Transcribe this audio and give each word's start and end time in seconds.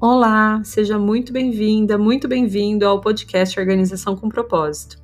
Olá, 0.00 0.62
seja 0.62 0.96
muito 0.96 1.32
bem-vinda, 1.32 1.98
muito 1.98 2.28
bem-vindo 2.28 2.86
ao 2.86 3.00
podcast 3.00 3.58
Organização 3.58 4.14
com 4.14 4.28
Propósito. 4.28 4.96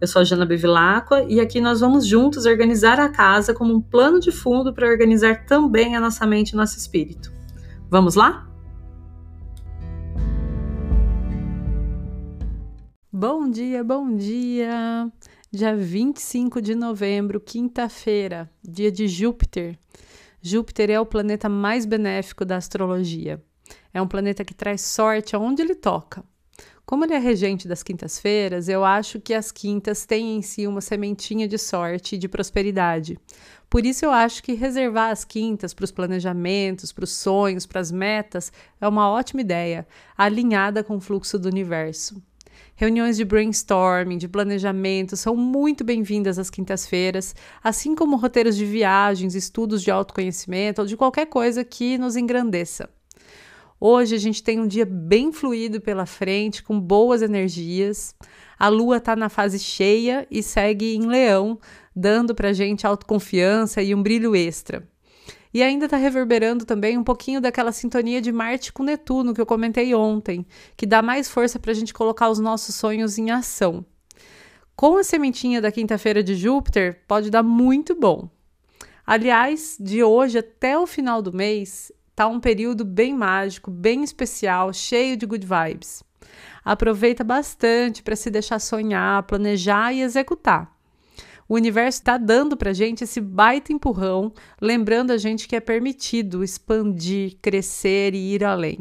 Eu 0.00 0.08
sou 0.08 0.20
a 0.20 0.24
Jana 0.24 0.44
Bevilacqua 0.44 1.22
e 1.28 1.38
aqui 1.38 1.60
nós 1.60 1.78
vamos 1.78 2.04
juntos 2.04 2.44
organizar 2.44 2.98
a 2.98 3.08
casa 3.08 3.54
como 3.54 3.72
um 3.72 3.80
plano 3.80 4.18
de 4.18 4.32
fundo 4.32 4.74
para 4.74 4.88
organizar 4.88 5.46
também 5.46 5.94
a 5.94 6.00
nossa 6.00 6.26
mente 6.26 6.50
e 6.50 6.56
nosso 6.56 6.76
espírito. 6.76 7.32
Vamos 7.88 8.16
lá? 8.16 8.50
Bom 13.12 13.48
dia, 13.48 13.84
bom 13.84 14.16
dia! 14.16 15.08
Dia 15.52 15.76
25 15.76 16.60
de 16.60 16.74
novembro, 16.74 17.38
quinta-feira, 17.38 18.50
dia 18.60 18.90
de 18.90 19.06
Júpiter. 19.06 19.78
Júpiter 20.40 20.90
é 20.90 20.98
o 20.98 21.06
planeta 21.06 21.48
mais 21.48 21.86
benéfico 21.86 22.44
da 22.44 22.56
astrologia. 22.56 23.40
É 23.92 24.00
um 24.00 24.08
planeta 24.08 24.44
que 24.44 24.54
traz 24.54 24.80
sorte 24.80 25.36
aonde 25.36 25.62
ele 25.62 25.74
toca. 25.74 26.24
Como 26.84 27.04
ele 27.04 27.14
é 27.14 27.18
regente 27.18 27.68
das 27.68 27.82
quintas-feiras, 27.82 28.68
eu 28.68 28.84
acho 28.84 29.20
que 29.20 29.32
as 29.32 29.52
quintas 29.52 30.04
têm 30.04 30.36
em 30.36 30.42
si 30.42 30.66
uma 30.66 30.80
sementinha 30.80 31.46
de 31.46 31.56
sorte 31.56 32.16
e 32.16 32.18
de 32.18 32.28
prosperidade. 32.28 33.18
Por 33.70 33.86
isso, 33.86 34.04
eu 34.04 34.10
acho 34.10 34.42
que 34.42 34.52
reservar 34.52 35.10
as 35.10 35.24
quintas 35.24 35.72
para 35.72 35.84
os 35.84 35.90
planejamentos, 35.90 36.92
para 36.92 37.04
os 37.04 37.12
sonhos, 37.12 37.64
para 37.64 37.80
as 37.80 37.90
metas 37.90 38.52
é 38.80 38.86
uma 38.86 39.08
ótima 39.08 39.40
ideia, 39.40 39.86
alinhada 40.18 40.84
com 40.84 40.96
o 40.96 41.00
fluxo 41.00 41.38
do 41.38 41.48
universo. 41.48 42.22
Reuniões 42.74 43.16
de 43.16 43.24
brainstorming, 43.24 44.18
de 44.18 44.28
planejamento 44.28 45.16
são 45.16 45.36
muito 45.36 45.84
bem-vindas 45.84 46.38
às 46.38 46.50
quintas-feiras, 46.50 47.34
assim 47.62 47.94
como 47.94 48.16
roteiros 48.16 48.56
de 48.56 48.66
viagens, 48.66 49.34
estudos 49.34 49.82
de 49.82 49.90
autoconhecimento 49.90 50.82
ou 50.82 50.86
de 50.86 50.96
qualquer 50.96 51.26
coisa 51.26 51.64
que 51.64 51.96
nos 51.96 52.16
engrandeça. 52.16 52.90
Hoje 53.84 54.14
a 54.14 54.18
gente 54.18 54.44
tem 54.44 54.60
um 54.60 54.66
dia 54.68 54.86
bem 54.86 55.32
fluido 55.32 55.80
pela 55.80 56.06
frente, 56.06 56.62
com 56.62 56.78
boas 56.78 57.20
energias. 57.20 58.14
A 58.56 58.68
lua 58.68 58.98
está 58.98 59.16
na 59.16 59.28
fase 59.28 59.58
cheia 59.58 60.24
e 60.30 60.40
segue 60.40 60.94
em 60.94 61.04
leão, 61.04 61.58
dando 61.92 62.32
para 62.32 62.50
a 62.50 62.52
gente 62.52 62.86
autoconfiança 62.86 63.82
e 63.82 63.92
um 63.92 64.00
brilho 64.00 64.36
extra. 64.36 64.88
E 65.52 65.64
ainda 65.64 65.86
está 65.86 65.96
reverberando 65.96 66.64
também 66.64 66.96
um 66.96 67.02
pouquinho 67.02 67.40
daquela 67.40 67.72
sintonia 67.72 68.22
de 68.22 68.30
Marte 68.30 68.72
com 68.72 68.84
Netuno 68.84 69.34
que 69.34 69.40
eu 69.40 69.46
comentei 69.46 69.92
ontem, 69.96 70.46
que 70.76 70.86
dá 70.86 71.02
mais 71.02 71.28
força 71.28 71.58
para 71.58 71.72
a 71.72 71.74
gente 71.74 71.92
colocar 71.92 72.30
os 72.30 72.38
nossos 72.38 72.76
sonhos 72.76 73.18
em 73.18 73.32
ação. 73.32 73.84
Com 74.76 74.96
a 74.96 75.02
sementinha 75.02 75.60
da 75.60 75.72
quinta-feira 75.72 76.22
de 76.22 76.36
Júpiter, 76.36 77.00
pode 77.08 77.32
dar 77.32 77.42
muito 77.42 77.96
bom. 77.96 78.30
Aliás, 79.04 79.76
de 79.80 80.04
hoje 80.04 80.38
até 80.38 80.78
o 80.78 80.86
final 80.86 81.20
do 81.20 81.32
mês, 81.32 81.90
Tá 82.14 82.26
um 82.26 82.38
período 82.38 82.84
bem 82.84 83.14
mágico, 83.14 83.70
bem 83.70 84.04
especial, 84.04 84.72
cheio 84.72 85.16
de 85.16 85.24
good 85.24 85.46
vibes. 85.46 86.02
Aproveita 86.64 87.24
bastante 87.24 88.02
para 88.02 88.14
se 88.14 88.30
deixar 88.30 88.58
sonhar, 88.58 89.22
planejar 89.22 89.92
e 89.92 90.02
executar. 90.02 90.70
O 91.48 91.54
universo 91.54 92.00
está 92.00 92.16
dando 92.16 92.56
para 92.56 92.72
gente 92.72 93.04
esse 93.04 93.20
baita 93.20 93.72
empurrão, 93.72 94.32
lembrando 94.60 95.10
a 95.10 95.16
gente 95.16 95.48
que 95.48 95.56
é 95.56 95.60
permitido 95.60 96.44
expandir, 96.44 97.36
crescer 97.42 98.14
e 98.14 98.34
ir 98.34 98.44
além. 98.44 98.78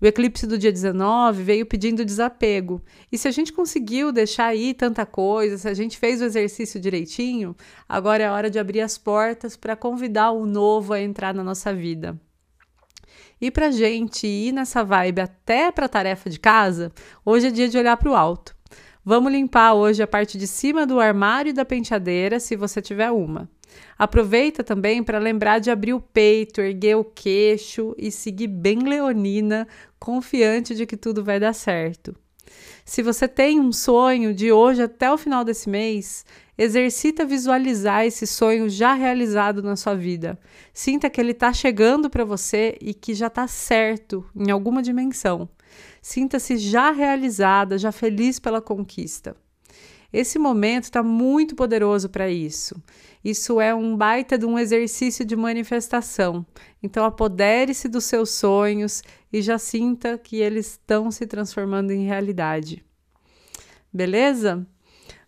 O 0.00 0.06
eclipse 0.06 0.46
do 0.46 0.58
dia 0.58 0.72
19 0.72 1.42
veio 1.42 1.66
pedindo 1.66 2.04
desapego. 2.04 2.82
E 3.10 3.16
se 3.16 3.26
a 3.26 3.30
gente 3.30 3.52
conseguiu 3.52 4.12
deixar 4.12 4.54
ir 4.54 4.74
tanta 4.74 5.06
coisa, 5.06 5.56
se 5.56 5.68
a 5.68 5.74
gente 5.74 5.98
fez 5.98 6.20
o 6.20 6.24
exercício 6.24 6.80
direitinho, 6.80 7.56
agora 7.88 8.24
é 8.24 8.30
hora 8.30 8.50
de 8.50 8.58
abrir 8.58 8.80
as 8.80 8.98
portas 8.98 9.56
para 9.56 9.76
convidar 9.76 10.32
o 10.32 10.46
novo 10.46 10.92
a 10.92 11.00
entrar 11.00 11.32
na 11.32 11.44
nossa 11.44 11.72
vida. 11.72 12.20
E 13.40 13.50
para 13.50 13.70
gente 13.70 14.26
ir 14.26 14.52
nessa 14.52 14.84
vibe 14.84 15.20
até 15.20 15.70
para 15.70 15.86
a 15.86 15.88
tarefa 15.88 16.30
de 16.30 16.38
casa, 16.38 16.92
hoje 17.24 17.48
é 17.48 17.50
dia 17.50 17.68
de 17.68 17.76
olhar 17.76 17.96
para 17.96 18.10
o 18.10 18.14
alto. 18.14 18.54
Vamos 19.04 19.32
limpar 19.32 19.74
hoje 19.74 20.02
a 20.02 20.06
parte 20.06 20.38
de 20.38 20.46
cima 20.46 20.86
do 20.86 20.98
armário 20.98 21.50
e 21.50 21.52
da 21.52 21.64
penteadeira, 21.64 22.40
se 22.40 22.56
você 22.56 22.80
tiver 22.80 23.10
uma. 23.10 23.50
Aproveita 23.98 24.64
também 24.64 25.02
para 25.02 25.18
lembrar 25.18 25.58
de 25.58 25.70
abrir 25.70 25.92
o 25.92 26.00
peito, 26.00 26.60
erguer 26.60 26.96
o 26.96 27.04
queixo 27.04 27.94
e 27.98 28.10
seguir 28.10 28.46
bem 28.46 28.78
leonina, 28.78 29.68
confiante 29.98 30.74
de 30.74 30.86
que 30.86 30.96
tudo 30.96 31.22
vai 31.22 31.38
dar 31.38 31.52
certo. 31.52 32.14
Se 32.84 33.02
você 33.02 33.26
tem 33.26 33.60
um 33.60 33.72
sonho 33.72 34.34
de 34.34 34.52
hoje 34.52 34.82
até 34.82 35.10
o 35.10 35.18
final 35.18 35.44
desse 35.44 35.68
mês, 35.68 36.24
Exercita 36.56 37.24
visualizar 37.24 38.06
esse 38.06 38.28
sonho 38.28 38.70
já 38.70 38.94
realizado 38.94 39.60
na 39.60 39.74
sua 39.74 39.96
vida. 39.96 40.38
Sinta 40.72 41.10
que 41.10 41.20
ele 41.20 41.32
está 41.32 41.52
chegando 41.52 42.08
para 42.08 42.24
você 42.24 42.78
e 42.80 42.94
que 42.94 43.12
já 43.12 43.26
está 43.26 43.48
certo 43.48 44.24
em 44.36 44.52
alguma 44.52 44.80
dimensão. 44.80 45.48
Sinta-se 46.00 46.56
já 46.56 46.92
realizada, 46.92 47.76
já 47.76 47.90
feliz 47.90 48.38
pela 48.38 48.62
conquista. 48.62 49.36
Esse 50.14 50.38
momento 50.38 50.84
está 50.84 51.02
muito 51.02 51.56
poderoso 51.56 52.08
para 52.08 52.30
isso. 52.30 52.80
Isso 53.24 53.60
é 53.60 53.74
um 53.74 53.96
baita 53.96 54.38
de 54.38 54.46
um 54.46 54.56
exercício 54.56 55.24
de 55.24 55.34
manifestação. 55.34 56.46
Então, 56.80 57.04
apodere-se 57.04 57.88
dos 57.88 58.04
seus 58.04 58.30
sonhos 58.30 59.02
e 59.32 59.42
já 59.42 59.58
sinta 59.58 60.16
que 60.16 60.36
eles 60.36 60.68
estão 60.68 61.10
se 61.10 61.26
transformando 61.26 61.90
em 61.90 62.06
realidade. 62.06 62.84
Beleza? 63.92 64.64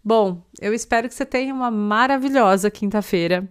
Bom, 0.05 0.41
eu 0.61 0.73
espero 0.73 1.09
que 1.09 1.17
você 1.17 1.27
tenha 1.27 1.53
uma 1.53 1.69
maravilhosa 1.69 2.71
quinta-feira, 2.71 3.49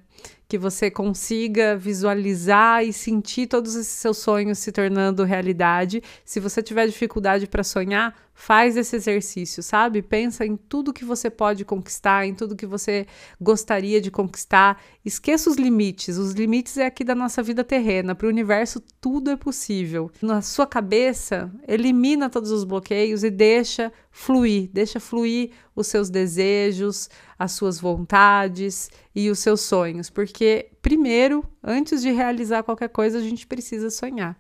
que 0.47 0.57
você 0.57 0.89
consiga 0.89 1.75
visualizar 1.75 2.81
e 2.85 2.93
sentir 2.93 3.47
todos 3.47 3.75
esses 3.75 3.91
seus 3.91 4.19
sonhos 4.19 4.59
se 4.59 4.71
tornando 4.71 5.25
realidade. 5.25 6.01
Se 6.23 6.39
você 6.39 6.63
tiver 6.63 6.87
dificuldade 6.87 7.45
para 7.45 7.61
sonhar, 7.61 8.15
Faz 8.37 8.75
esse 8.75 8.97
exercício, 8.97 9.63
sabe? 9.63 10.01
Pensa 10.01 10.45
em 10.45 10.57
tudo 10.57 10.91
que 10.91 11.05
você 11.05 11.29
pode 11.29 11.63
conquistar, 11.63 12.27
em 12.27 12.35
tudo 12.35 12.55
que 12.55 12.65
você 12.65 13.07
gostaria 13.39 14.01
de 14.01 14.11
conquistar. 14.11 14.83
Esqueça 15.05 15.49
os 15.49 15.55
limites. 15.55 16.17
Os 16.17 16.33
limites 16.33 16.77
é 16.77 16.85
aqui 16.85 17.05
da 17.05 17.15
nossa 17.15 17.41
vida 17.41 17.63
terrena. 17.63 18.13
Para 18.13 18.27
o 18.27 18.29
universo, 18.29 18.83
tudo 18.99 19.31
é 19.31 19.37
possível. 19.37 20.11
Na 20.21 20.41
sua 20.41 20.67
cabeça, 20.67 21.49
elimina 21.65 22.29
todos 22.29 22.51
os 22.51 22.65
bloqueios 22.65 23.23
e 23.23 23.29
deixa 23.29 23.91
fluir. 24.11 24.69
Deixa 24.73 24.99
fluir 24.99 25.51
os 25.73 25.87
seus 25.87 26.09
desejos, 26.09 27.09
as 27.39 27.53
suas 27.53 27.79
vontades 27.79 28.89
e 29.15 29.29
os 29.29 29.39
seus 29.39 29.61
sonhos. 29.61 30.09
Porque, 30.09 30.71
primeiro, 30.81 31.41
antes 31.63 32.01
de 32.01 32.11
realizar 32.11 32.63
qualquer 32.63 32.89
coisa, 32.89 33.17
a 33.17 33.21
gente 33.21 33.47
precisa 33.47 33.89
sonhar. 33.89 34.37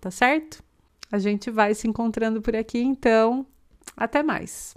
Tá 0.00 0.10
certo? 0.10 0.67
A 1.10 1.18
gente 1.18 1.50
vai 1.50 1.74
se 1.74 1.88
encontrando 1.88 2.42
por 2.42 2.54
aqui, 2.54 2.80
então, 2.80 3.46
até 3.96 4.22
mais. 4.22 4.74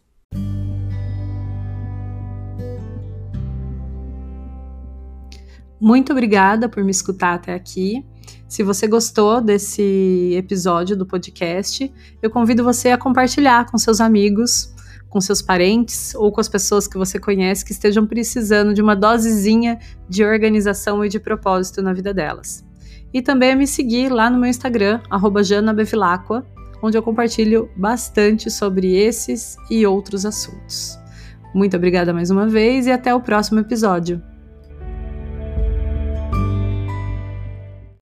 Muito 5.80 6.14
obrigada 6.14 6.70
por 6.70 6.84
me 6.84 6.92
escutar 6.92 7.34
até 7.34 7.54
aqui. 7.54 8.06
Se 8.48 8.64
você 8.64 8.88
gostou 8.88 9.42
desse 9.42 10.34
episódio 10.38 10.96
do 10.96 11.06
podcast, 11.06 11.92
eu 12.22 12.30
convido 12.30 12.64
você 12.64 12.92
a 12.92 12.98
compartilhar 12.98 13.70
com 13.70 13.78
seus 13.78 14.00
amigos, 14.00 14.74
com 15.10 15.20
seus 15.20 15.42
parentes 15.42 16.16
ou 16.16 16.32
com 16.32 16.40
as 16.40 16.48
pessoas 16.48 16.88
que 16.88 16.98
você 16.98 17.20
conhece 17.20 17.66
que 17.66 17.74
estejam 17.74 18.08
precisando 18.08 18.74
de 18.74 18.82
uma 18.82 18.96
dosezinha 18.96 19.80
de 20.08 20.24
organização 20.24 21.04
e 21.04 21.10
de 21.10 21.20
propósito 21.20 21.82
na 21.82 21.92
vida 21.92 22.14
delas 22.14 22.71
e 23.14 23.22
também 23.22 23.52
a 23.52 23.56
me 23.56 23.68
seguir 23.68 24.10
lá 24.10 24.30
no 24.30 24.40
meu 24.40 24.50
Instagram, 24.50 25.02
janabevilacqua, 25.44 26.46
onde 26.82 26.98
eu 26.98 27.04
compartilho 27.04 27.70
bastante 27.76 28.50
sobre 28.50 28.96
esses 28.96 29.56
e 29.70 29.86
outros 29.86 30.26
assuntos. 30.26 30.98
Muito 31.54 31.76
obrigada 31.76 32.14
mais 32.14 32.30
uma 32.32 32.48
vez 32.48 32.88
e 32.88 32.92
até 32.92 33.14
o 33.14 33.20
próximo 33.20 33.60
episódio. 33.60 34.22